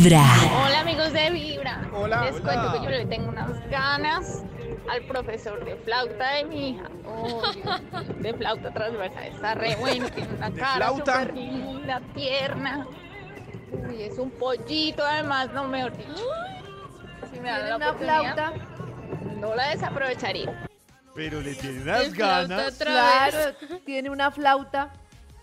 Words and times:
Vibra. 0.00 0.24
Hola 0.64 0.80
amigos 0.80 1.12
de 1.12 1.30
Vibra. 1.30 1.82
Hola, 1.92 2.24
Les 2.24 2.36
hola. 2.40 2.42
cuento 2.54 2.72
que 2.72 2.84
yo 2.84 2.90
le 2.90 3.04
tengo 3.04 3.28
unas 3.28 3.68
ganas 3.68 4.42
al 4.90 5.02
profesor 5.02 5.62
de 5.62 5.76
flauta 5.76 6.36
de 6.36 6.44
mi 6.44 6.70
hija. 6.70 6.84
Oh, 7.04 7.42
Dios, 7.52 8.18
de 8.22 8.32
flauta 8.32 8.70
transversal. 8.72 9.24
Está 9.24 9.54
re 9.56 9.76
bueno, 9.76 10.08
tiene 10.08 10.32
una 10.36 10.48
¿De 10.50 10.58
cara 10.58 10.88
súper 10.88 11.34
linda, 11.34 12.00
tierna. 12.14 12.86
Uy, 13.72 14.02
es 14.04 14.16
un 14.18 14.30
pollito 14.30 15.04
además, 15.04 15.52
no 15.52 15.68
mejor 15.68 15.94
dicho. 15.94 16.14
Si 17.30 17.38
me 17.38 17.50
dan 17.50 17.68
la 17.68 17.76
una 17.76 17.92
flauta. 17.92 18.52
no 19.36 19.54
la 19.54 19.68
desaprovecharía. 19.68 20.66
Pero 21.14 21.42
le 21.42 21.54
tiene 21.56 21.82
unas 21.82 22.08
flauta 22.08 22.46
ganas. 22.46 22.74
otra 22.74 22.90
Claro, 22.90 23.38
vez. 23.68 23.84
tiene 23.84 24.08
una 24.08 24.30
flauta. 24.30 24.88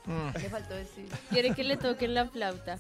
Mm. 0.06 0.30
Le 0.42 0.50
faltó 0.50 0.74
decir. 0.74 1.06
Quiere 1.30 1.54
que 1.54 1.64
le 1.64 1.78
toquen 1.78 2.16
la 2.16 2.26
flauta. 2.26 2.80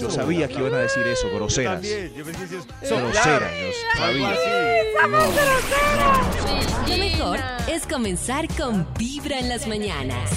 Yo 0.00 0.10
sabía 0.10 0.46
que 0.48 0.54
iban 0.54 0.74
a 0.74 0.78
decir 0.78 1.06
eso, 1.06 1.28
Yo 1.28 1.36
groseras. 1.36 1.74
también, 1.74 2.12
yo 2.14 2.24
pensé 2.24 2.46
que 2.48 2.56
es 2.58 2.66
Groseras, 2.90 3.50
yo 3.60 3.98
sabía. 3.98 4.28
así. 4.30 4.50
Lo 6.90 6.96
mejor 6.98 7.38
es 7.68 7.86
comenzar 7.86 8.46
con 8.56 8.86
Vibra 8.98 9.38
en 9.40 9.48
las 9.48 9.66
mañanas. 9.66 10.30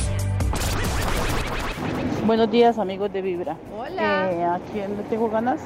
Buenos 2.26 2.50
días 2.52 2.78
amigos 2.80 3.12
de 3.14 3.22
Vibra. 3.22 3.56
Hola. 3.78 4.32
Eh, 4.32 4.44
¿A 4.44 4.60
quién 4.72 4.98
le 4.98 5.04
tengo 5.04 5.30
ganas? 5.30 5.60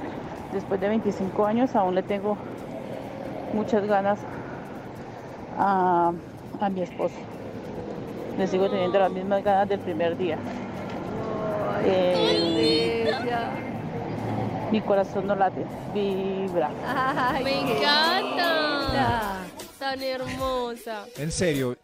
Después 0.52 0.80
de 0.82 0.90
25 0.90 1.46
años 1.46 1.76
aún 1.76 1.96
le 1.96 2.04
tengo 2.04 2.38
muchas 3.54 3.86
ganas 3.88 4.20
a, 5.58 6.12
a 6.60 6.70
mi 6.70 6.82
esposo. 6.82 7.16
Le 8.38 8.48
sigo 8.48 8.70
teniendo 8.70 9.00
las 9.00 9.12
mismas 9.12 9.44
ganas 9.44 9.70
del 9.70 9.80
primer 9.80 10.18
día. 10.18 10.38
Eh, 11.86 13.12
mi 14.72 14.82
corazón 14.82 15.28
no 15.28 15.36
late, 15.36 15.66
vibra. 15.94 16.70
Ay, 16.86 17.44
Me 17.44 17.60
encanta. 17.60 18.86
linda. 18.88 19.40
Tan 19.78 20.02
hermosa. 20.02 21.06
En 21.18 21.32
serio, 21.32 21.76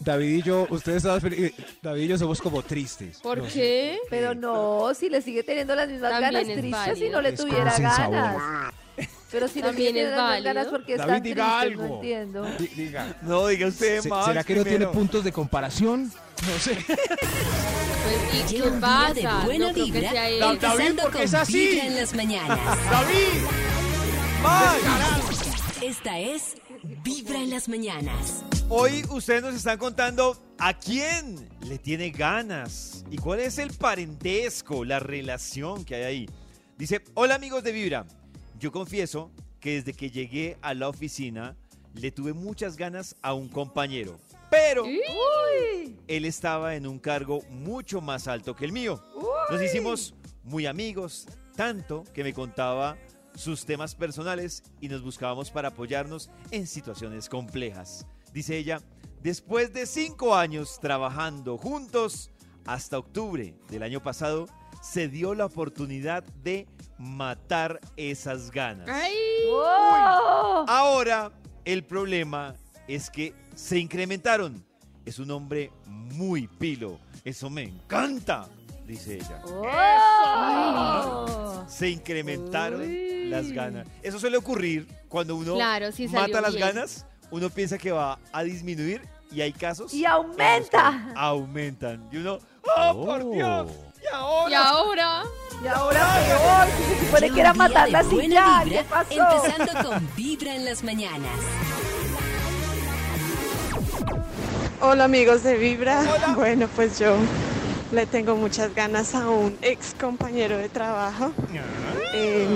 David 0.00 0.28
y 0.38 0.42
yo, 0.42 0.66
ustedes 0.70 0.98
estaban 0.98 1.20
felices. 1.20 1.52
David 1.82 2.02
y 2.02 2.08
yo 2.08 2.18
somos 2.18 2.40
como 2.40 2.62
tristes. 2.62 3.18
¿Por 3.20 3.38
No 3.38 3.44
sé. 3.44 3.50
qué? 3.52 3.98
Pero 4.10 4.34
no, 4.34 4.92
si 4.94 5.08
le 5.08 5.22
sigue 5.22 5.42
teniendo 5.42 5.74
las 5.74 5.88
mismas 5.88 6.10
También 6.12 6.32
ganas 6.34 6.48
es 6.48 6.58
tristes 6.60 6.98
si 6.98 7.08
no 7.08 7.20
le 7.22 7.30
Es 7.30 7.40
tuviera 7.40 7.70
sin 7.70 7.88
sabor. 7.90 8.40
Pero 9.34 9.48
si 9.48 9.60
También 9.60 9.96
es 9.96 10.16
válido. 10.16 10.44
ganas 10.54 10.68
porque 10.68 10.96
David, 10.96 11.22
diga 11.22 11.60
tristes, 11.60 11.76
no 11.76 11.82
algo. 11.84 11.94
entiendo. 11.96 12.44
Di- 12.56 12.66
diga. 12.68 13.16
No, 13.22 13.46
diga 13.48 13.66
usted 13.66 14.00
Se- 14.00 14.08
más. 14.08 14.26
¿Será 14.26 14.44
que 14.44 14.54
no 14.54 14.62
tiene 14.64 14.86
puntos 14.86 15.24
de 15.24 15.32
comparación? 15.32 16.04
No 16.46 16.58
sé. 16.60 16.78
Pues, 16.86 18.52
¿y 18.52 18.54
qué 18.54 18.62
pasa? 18.80 19.12
de 19.14 19.22
buena 19.44 19.66
no 19.68 19.72
creo 19.72 19.86
que 19.86 19.90
vibra, 19.92 20.10
sea 20.12 20.28
él. 20.28 20.58
David, 20.60 20.98
porque 21.02 21.22
es 21.24 21.34
así. 21.34 21.68
Vibra 21.70 21.86
en 21.86 21.96
las 21.96 22.14
mañanas. 22.14 22.58
¡David! 22.90 23.40
¡Más! 24.42 25.82
Esta 25.82 26.18
es 26.20 26.54
Vibra 27.02 27.38
en 27.40 27.50
las 27.50 27.68
mañanas. 27.68 28.44
Hoy 28.68 29.04
ustedes 29.10 29.42
nos 29.42 29.54
están 29.54 29.78
contando 29.78 30.36
a 30.58 30.74
quién 30.78 31.48
le 31.66 31.78
tiene 31.78 32.10
ganas 32.10 33.04
y 33.10 33.16
cuál 33.16 33.40
es 33.40 33.58
el 33.58 33.72
parentesco, 33.72 34.84
la 34.84 35.00
relación 35.00 35.84
que 35.84 35.96
hay 35.96 36.02
ahí. 36.04 36.30
Dice, 36.78 37.02
hola 37.14 37.34
amigos 37.36 37.62
de 37.64 37.72
Vibra, 37.72 38.04
yo 38.64 38.72
confieso 38.72 39.30
que 39.60 39.74
desde 39.74 39.92
que 39.92 40.10
llegué 40.10 40.56
a 40.62 40.72
la 40.72 40.88
oficina 40.88 41.54
le 41.92 42.10
tuve 42.10 42.32
muchas 42.32 42.78
ganas 42.78 43.14
a 43.20 43.34
un 43.34 43.46
compañero, 43.46 44.18
pero 44.50 44.86
él 46.08 46.24
estaba 46.24 46.74
en 46.74 46.86
un 46.86 46.98
cargo 46.98 47.42
mucho 47.50 48.00
más 48.00 48.26
alto 48.26 48.56
que 48.56 48.64
el 48.64 48.72
mío. 48.72 49.04
Nos 49.50 49.60
hicimos 49.60 50.14
muy 50.44 50.64
amigos, 50.64 51.26
tanto 51.54 52.04
que 52.14 52.24
me 52.24 52.32
contaba 52.32 52.96
sus 53.34 53.66
temas 53.66 53.94
personales 53.94 54.62
y 54.80 54.88
nos 54.88 55.02
buscábamos 55.02 55.50
para 55.50 55.68
apoyarnos 55.68 56.30
en 56.50 56.66
situaciones 56.66 57.28
complejas. 57.28 58.06
Dice 58.32 58.56
ella, 58.56 58.80
después 59.22 59.74
de 59.74 59.84
cinco 59.84 60.34
años 60.34 60.78
trabajando 60.80 61.58
juntos, 61.58 62.30
hasta 62.64 62.96
octubre 62.96 63.54
del 63.68 63.82
año 63.82 64.02
pasado, 64.02 64.48
se 64.84 65.08
dio 65.08 65.34
la 65.34 65.46
oportunidad 65.46 66.24
de 66.42 66.66
matar 66.98 67.80
esas 67.96 68.50
ganas. 68.50 68.86
Ay, 68.88 69.14
¡Oh! 69.48 70.64
Ahora, 70.68 71.32
el 71.64 71.84
problema 71.84 72.54
es 72.86 73.08
que 73.08 73.32
se 73.54 73.78
incrementaron. 73.78 74.62
Es 75.06 75.18
un 75.18 75.30
hombre 75.30 75.70
muy 75.86 76.46
pilo. 76.46 76.98
Eso 77.24 77.48
me 77.48 77.62
encanta, 77.62 78.46
dice 78.86 79.16
ella. 79.16 79.40
¡Oh! 79.46 81.64
Se 81.66 81.88
incrementaron 81.88 82.82
Uy. 82.82 83.28
las 83.30 83.50
ganas. 83.52 83.86
Eso 84.02 84.18
suele 84.18 84.36
ocurrir 84.36 84.86
cuando 85.08 85.34
uno 85.36 85.54
Claro, 85.54 85.92
sí 85.92 86.08
salió 86.08 86.28
mata 86.28 86.42
las 86.42 86.54
bien. 86.54 86.68
ganas. 86.68 87.06
Uno 87.30 87.48
piensa 87.48 87.78
que 87.78 87.90
va 87.90 88.18
a 88.32 88.42
disminuir 88.42 89.00
y 89.32 89.40
hay 89.40 89.52
casos. 89.52 89.94
Y 89.94 90.04
aumenta. 90.04 91.10
Aumentan. 91.16 92.06
Y 92.12 92.18
uno, 92.18 92.38
¡oh, 92.76 93.04
por 93.06 93.30
Dios! 93.32 93.70
¿Y 94.14 94.16
ahora? 94.16 94.50
y 94.50 94.54
ahora. 94.54 95.22
Y 95.62 95.66
ahora 95.66 96.00
peor, 96.26 96.66
si 96.76 96.94
se 96.94 97.06
supone 97.06 97.30
que 97.30 97.40
era 97.40 97.54
matarla 97.54 98.02
buena 98.02 98.34
ya. 98.34 98.64
vibra, 98.64 98.82
¿Qué 98.82 98.88
pasó? 98.88 99.34
Empezando 99.34 99.88
con 99.88 100.08
Vibra 100.14 100.54
en 100.54 100.64
las 100.66 100.84
mañanas. 100.84 101.30
Hola 104.80 105.04
amigos 105.04 105.42
de 105.42 105.56
Vibra. 105.56 106.02
Bueno, 106.36 106.68
pues 106.76 106.98
yo 106.98 107.16
le 107.92 108.06
tengo 108.06 108.36
muchas 108.36 108.72
ganas 108.74 109.14
a 109.14 109.28
un 109.28 109.56
ex 109.62 109.94
compañero 109.98 110.58
de 110.58 110.68
trabajo. 110.68 111.32
Eh, 112.12 112.46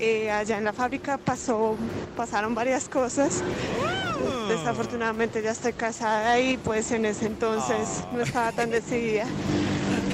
eh, 0.00 0.30
allá 0.30 0.58
en 0.58 0.64
la 0.64 0.72
fábrica 0.72 1.16
pasó, 1.18 1.76
pasaron 2.16 2.54
varias 2.54 2.88
cosas. 2.88 3.42
Desafortunadamente 4.48 5.40
ya 5.42 5.52
estoy 5.52 5.72
casada 5.72 6.38
y 6.40 6.56
pues 6.58 6.90
en 6.90 7.06
ese 7.06 7.26
entonces 7.26 8.02
no 8.12 8.20
estaba 8.22 8.52
tan 8.52 8.70
decidida. 8.70 9.24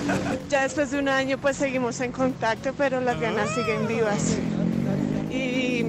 Ya 0.49 0.63
después 0.63 0.91
de 0.91 0.99
un 0.99 1.09
año 1.09 1.39
pues 1.39 1.57
seguimos 1.57 2.01
en 2.01 2.13
contacto, 2.13 2.73
pero 2.77 3.01
las 3.01 3.19
ganas 3.21 3.51
siguen 3.55 3.87
vivas. 3.89 4.37
Y, 5.31 5.85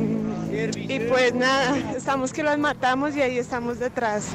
y 0.94 1.00
pues 1.10 1.34
nada, 1.36 1.78
estamos 1.96 2.32
que 2.34 2.42
las 2.44 2.58
matamos 2.58 3.16
y 3.16 3.22
ahí 3.22 3.38
estamos 3.38 3.78
detrás 3.80 4.28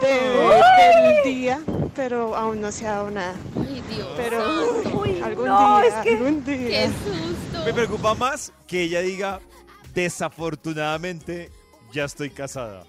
de- 0.00 1.12
del 1.12 1.24
día, 1.24 1.60
pero 1.94 2.34
aún 2.36 2.60
no 2.60 2.70
se 2.72 2.86
ha 2.86 2.92
dado 2.92 3.10
nada. 3.10 3.34
Ay, 3.56 3.82
Dios. 3.88 4.08
Pero 4.16 4.72
Uy, 4.94 5.20
algún 5.22 5.46
no, 5.46 5.80
día, 5.80 5.88
es 5.88 5.94
que- 6.04 6.10
algún 6.16 6.42
Qué 6.42 6.56
día. 6.58 6.86
susto. 6.86 7.64
Me 7.64 7.72
preocupa 7.74 8.14
más 8.14 8.52
que 8.66 8.82
ella 8.82 9.00
diga, 9.00 9.40
desafortunadamente, 9.94 11.50
ya 11.92 12.04
estoy 12.04 12.30
casada. 12.30 12.84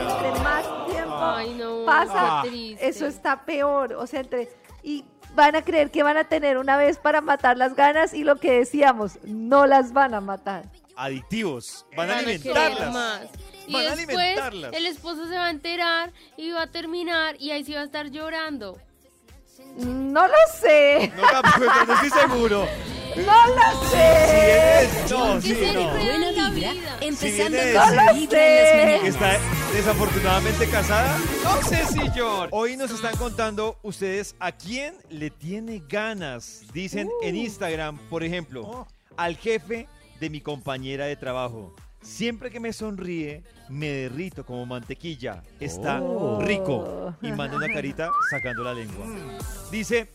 Entre 0.00 0.30
más 0.42 0.86
tiempo 0.90 1.16
Ay, 1.18 1.54
no. 1.54 1.84
pasa, 1.86 2.42
eso 2.80 3.06
está 3.06 3.44
peor. 3.44 3.92
O 3.94 4.06
sea, 4.06 4.20
entre. 4.20 4.48
Y 4.82 5.04
van 5.34 5.54
a 5.56 5.62
creer 5.62 5.90
que 5.90 6.02
van 6.02 6.16
a 6.16 6.24
tener 6.24 6.56
una 6.58 6.76
vez 6.76 6.98
para 6.98 7.20
matar 7.20 7.56
las 7.56 7.74
ganas 7.76 8.14
y 8.14 8.24
lo 8.24 8.36
que 8.36 8.52
decíamos, 8.52 9.18
no 9.24 9.66
las 9.66 9.92
van 9.92 10.14
a 10.14 10.20
matar. 10.20 10.64
Adictivos. 10.96 11.86
Van 11.96 12.10
a 12.10 12.14
Van 12.14 12.24
a 12.24 12.28
alimentarlas. 12.28 12.92
más. 12.92 13.20
Y 13.66 13.72
Van 13.72 13.86
a 13.86 13.94
después 13.96 14.16
alimentarlas. 14.18 14.72
el 14.72 14.86
esposo 14.86 15.26
se 15.28 15.34
va 15.36 15.46
a 15.46 15.50
enterar 15.50 16.12
y 16.36 16.50
va 16.50 16.62
a 16.62 16.66
terminar 16.66 17.36
y 17.38 17.50
ahí 17.52 17.64
sí 17.64 17.74
va 17.74 17.80
a 17.82 17.84
estar 17.84 18.08
llorando. 18.10 18.78
No 19.76 20.26
lo 20.26 20.34
sé, 20.60 21.12
No, 21.16 21.22
tampoco, 21.30 21.70
no 21.86 21.94
estoy 21.94 22.10
seguro. 22.10 22.66
no 23.16 23.46
lo 23.46 23.80
Si 23.82 23.86
sé. 23.90 24.80
eres- 24.80 25.10
no, 25.10 25.34
¿Qué 25.34 25.40
sí, 25.42 25.72
no. 25.74 25.90
Buena 25.90 26.50
vibra, 26.50 26.96
empezando 27.00 27.44
con 27.44 27.96
de- 27.96 28.12
Vibra 28.14 28.94
en 28.96 29.04
las 29.04 29.20
mañanas. 29.20 29.59
Desafortunadamente 29.72 30.68
casada. 30.68 31.16
No 31.44 31.62
sé 31.62 31.84
si 31.86 32.00
yo. 32.16 32.46
Hoy 32.50 32.76
nos 32.76 32.90
están 32.90 33.16
contando 33.16 33.78
ustedes 33.82 34.34
a 34.40 34.52
quién 34.52 34.94
le 35.08 35.30
tiene 35.30 35.82
ganas. 35.88 36.64
Dicen 36.72 37.08
en 37.22 37.36
Instagram, 37.36 37.98
por 38.08 38.22
ejemplo, 38.24 38.86
al 39.16 39.36
jefe 39.36 39.88
de 40.18 40.30
mi 40.30 40.40
compañera 40.40 41.06
de 41.06 41.16
trabajo. 41.16 41.74
Siempre 42.02 42.50
que 42.50 42.60
me 42.60 42.72
sonríe, 42.72 43.42
me 43.68 43.88
derrito 43.88 44.44
como 44.44 44.66
mantequilla. 44.66 45.42
Está 45.60 46.00
Oh. 46.02 46.40
rico. 46.42 47.14
Y 47.22 47.30
manda 47.32 47.56
una 47.56 47.68
carita 47.72 48.10
sacando 48.30 48.64
la 48.64 48.74
lengua. 48.74 49.06
Dice, 49.70 50.10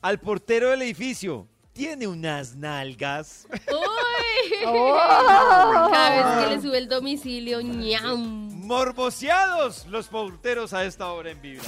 al 0.00 0.18
portero 0.18 0.70
del 0.70 0.82
edificio, 0.82 1.46
tiene 1.72 2.06
unas 2.06 2.56
nalgas. 2.56 3.46
¡Uy! 3.52 3.74
Oh. 4.66 5.88
Cada 5.92 6.10
vez 6.38 6.48
que 6.48 6.54
le 6.56 6.62
sube 6.62 6.78
el 6.78 6.88
domicilio, 6.88 7.60
ñam. 7.60 8.37
Morboseados 8.68 9.86
los 9.86 10.08
porteros 10.08 10.74
a 10.74 10.84
esta 10.84 11.10
hora 11.10 11.30
en 11.30 11.40
Vibra. 11.40 11.64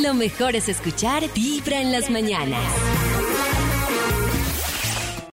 Lo 0.00 0.14
mejor 0.14 0.54
es 0.54 0.68
escuchar 0.68 1.24
Vibra 1.34 1.80
en 1.80 1.90
las 1.90 2.08
mañanas. 2.10 2.62